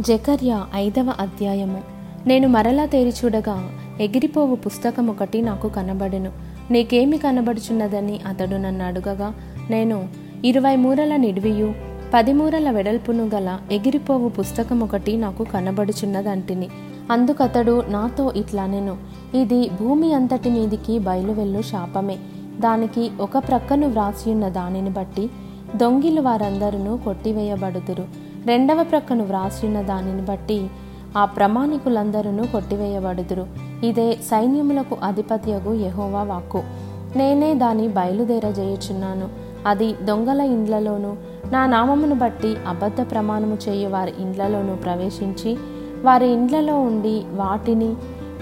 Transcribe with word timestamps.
జకర్య 0.00 0.64
ఐదవ 0.74 1.14
అధ్యాయము. 1.20 1.82
నేను 2.26 2.48
మరలా 2.48 2.86
తేరిచూడగా 2.86 3.70
ఎగిరిపోవు 4.00 4.54
పుస్తకం 4.54 5.06
ఒకటి 5.06 5.42
నాకు 5.42 5.68
కనబడెను. 5.68 6.30
నీకేమి 6.70 7.18
కనబడుచున్నదని 7.18 8.20
అతడు 8.26 8.56
నన్ను 8.56 8.84
అడుగగా 8.84 9.34
నేను 9.70 10.08
ఇరవై 10.44 10.76
మూరల 10.76 11.16
నిడివియు 11.16 11.74
పది 12.14 12.32
మూరల 12.32 12.70
వెడల్పును 12.70 13.30
గల 13.34 13.58
ఎగిరిపోవు 13.72 14.28
పుస్తకం 14.28 14.80
ఒకటి 14.80 15.16
నాకు 15.16 15.44
కనబడుచున్నదంటిని. 15.44 16.68
అందుకతడు 17.10 17.84
నాతో 17.88 18.32
ఇట్లా 18.32 18.66
నేను 18.66 18.96
ఇది 19.34 19.70
భూమి 19.80 20.14
అంతటి 20.14 20.50
మీదికి 20.50 20.98
బయలువెళ్ళు 20.98 21.62
శాపమే. 21.62 22.18
దానికి 22.60 23.10
ఒక 23.20 23.38
ప్రక్కను 23.38 23.88
వ్రాసియున్న 23.88 24.48
దానిని 24.48 24.90
బట్టి 24.90 25.30
దొంగిలు 25.76 26.20
వారందరూ 26.20 26.96
కొట్టివేయబడుదురు. 26.96 28.23
రెండవ 28.46 28.84
ప్రక్కను 28.84 29.24
వ్రాసిన 29.24 29.82
దానిని 29.82 30.22
బట్టి 30.22 30.70
ఆ 31.18 31.24
ప్రమాణికులందరూ 31.24 32.46
కొట్టివేయబడుదురు. 32.52 33.46
ఇదే 33.82 34.14
సైన్యములకు 34.14 34.96
అధిపత్యగు 35.02 35.74
యహోవా 35.74 36.22
వాక్కు. 36.22 36.62
నేనే 37.16 37.54
దాని 37.54 37.88
బయలుదేరజేయుచున్నాను. 37.88 39.28
అది 39.66 39.94
దొంగల 40.04 40.40
ఇండ్లలోనూ 40.40 41.16
నా 41.52 41.66
నామమును 41.66 42.14
బట్టి 42.14 42.56
అబద్ధ 42.68 43.10
ప్రమాణము 43.10 43.58
చేయు 43.68 43.88
వారి 43.88 44.12
ఇండ్లలోనూ 44.18 44.74
ప్రవేశించి 44.74 45.56
వారి 46.02 46.26
ఇండ్లలో 46.26 46.80
ఉండి 46.80 47.22
వాటిని 47.34 47.94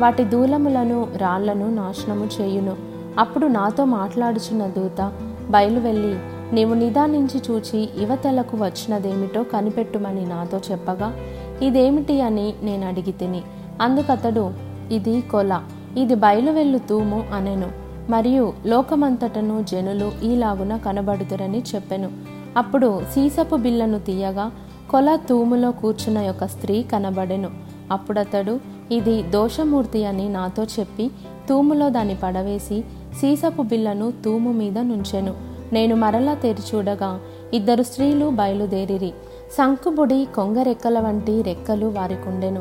వాటి 0.00 0.24
దూలములను 0.24 1.06
రాళ్ళను 1.16 1.74
నాశనము 1.74 2.28
చేయును. 2.40 2.76
అప్పుడు 3.18 3.46
నాతో 3.46 3.84
మాట్లాడుచున్న 3.84 4.66
దూత 4.66 5.12
బయలు 5.50 5.80
వెళ్ళి 5.80 6.18
నీవు 6.52 6.74
నిదానించి 6.74 7.42
చూచి 7.50 7.88
యువతలకు 8.02 8.56
వచ్చినదేమిటో 8.56 9.42
కనిపెట్టుమని 9.42 10.26
నాతో 10.26 10.60
చెప్పగా 10.70 11.14
ఇదేమిటి 11.62 12.20
అని 12.20 12.54
నేను 12.62 12.88
అడిగి 12.88 13.12
తిని 13.12 13.42
అందుకతడు 13.80 14.50
ఇది 14.90 15.20
కొల 15.20 15.62
ఇది 15.98 16.14
బయలువెళ్ళు 16.14 16.78
తూము 16.78 17.24
అనెను 17.34 17.68
మరియు 18.10 18.52
లోకమంతటను 18.66 19.64
జనులు 19.70 20.12
ఈలాగున 20.24 20.76
కనబడుతురని 20.76 21.62
చెప్పెను. 21.74 22.10
అప్పుడు 22.56 23.02
సీసపు 23.14 23.56
బిల్లను 23.56 23.98
తీయగా 23.98 24.52
కొల 24.90 25.18
తూములో 25.28 25.70
కూర్చున్న 25.70 26.18
యొక్క 26.18 26.46
స్త్రీ 26.46 26.82
కనబడెను. 26.82 27.50
అప్పుడతడు 27.90 28.60
ఇది 28.92 29.22
దోషమూర్తి 29.22 30.04
అని 30.04 30.28
నాతో 30.28 30.64
చెప్పి 30.64 31.10
తూములో 31.48 31.88
దాన్ని 31.90 32.14
పడవేసి 32.14 32.84
సీసపు 33.20 33.62
బిల్లను 33.62 34.12
తూము 34.24 34.52
మీద 34.52 34.78
నుంచెను. 34.78 35.49
నేను 35.72 35.96
మరలా 35.96 36.34
తెరిచూడగా 36.34 37.20
ఇద్దరు 37.54 37.82
స్త్రీలు 37.82 38.30
బయలుదేరిరి. 38.30 39.12
శంకుబుడి 39.58 40.28
కొంగరెక్కల 40.34 41.00
వంటి 41.00 41.42
రెక్కలు 41.42 41.86
వారికుండెను 41.86 42.60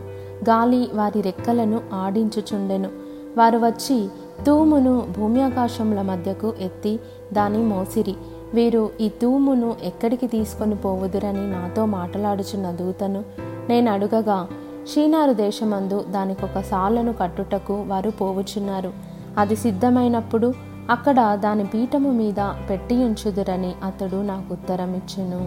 గాలి 0.50 0.90
వారి 0.94 1.22
రెక్కలను 1.22 1.82
ఆడించుచుండెను. 1.94 2.90
వారు 3.38 3.58
వచ్చి 3.58 4.08
తూమును 4.48 5.08
భూమి 5.18 5.42
ఆకాశముల 5.42 6.02
మధ్యకు 6.02 6.54
ఎత్తి 6.60 7.00
దాని 7.34 7.58
మోసిరి. 7.58 8.16
వీరు 8.54 8.90
ఈ 9.02 9.10
తూమును 9.10 9.76
ఎక్కడికి 9.84 10.28
తీసుకొని 10.28 10.76
పోవుదురని 10.76 11.52
నాతో 11.52 11.86
మాట్లాడుచున్న 11.86 12.72
దూతను 12.72 13.23
నేను 13.70 13.92
అడుగగా 13.92 14.48
షీనారు 14.94 15.34
దేశమందు 15.34 16.06
దానికొక 16.10 16.62
సాలను 16.62 17.14
కట్టుటకు 17.14 17.84
వారు 17.88 18.10
పోవుచున్నారు. 18.10 18.94
అది 19.38 19.56
సిద్ధమైనప్పుడు 19.56 20.54
అక్కడ 20.90 21.38
దాని 21.40 21.66
పీఠము 21.66 22.12
మీద 22.12 22.40
పెట్టియుంచుదురని 22.70 23.72
అతడు 23.84 24.22
నాకు 24.22 24.54
ఉత్తరమిచ్చెను. 24.54 25.44